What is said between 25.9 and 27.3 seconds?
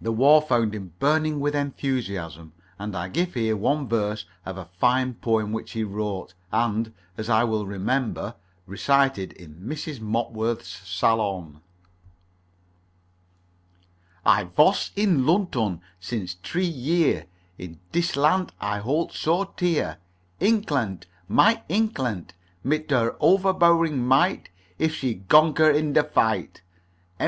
der fight, M.